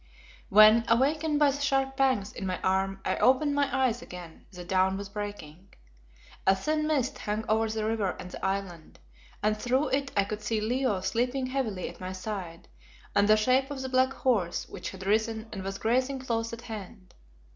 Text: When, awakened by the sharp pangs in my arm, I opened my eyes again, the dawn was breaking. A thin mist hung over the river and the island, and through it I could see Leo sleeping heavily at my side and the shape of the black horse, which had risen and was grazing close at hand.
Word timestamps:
When, 0.49 0.83
awakened 0.87 1.37
by 1.37 1.51
the 1.51 1.61
sharp 1.61 1.95
pangs 1.95 2.33
in 2.33 2.47
my 2.47 2.59
arm, 2.61 2.99
I 3.05 3.17
opened 3.17 3.53
my 3.53 3.69
eyes 3.71 4.01
again, 4.01 4.47
the 4.51 4.65
dawn 4.65 4.97
was 4.97 5.09
breaking. 5.09 5.75
A 6.47 6.55
thin 6.55 6.87
mist 6.87 7.19
hung 7.19 7.45
over 7.47 7.69
the 7.69 7.85
river 7.85 8.15
and 8.19 8.31
the 8.31 8.43
island, 8.43 8.97
and 9.43 9.55
through 9.55 9.89
it 9.89 10.11
I 10.17 10.23
could 10.23 10.41
see 10.41 10.59
Leo 10.59 11.01
sleeping 11.01 11.45
heavily 11.45 11.87
at 11.87 12.01
my 12.01 12.13
side 12.13 12.67
and 13.15 13.27
the 13.29 13.37
shape 13.37 13.69
of 13.69 13.83
the 13.83 13.89
black 13.89 14.13
horse, 14.13 14.67
which 14.67 14.89
had 14.89 15.05
risen 15.05 15.47
and 15.53 15.61
was 15.63 15.77
grazing 15.77 16.17
close 16.17 16.51
at 16.51 16.61
hand. 16.63 17.13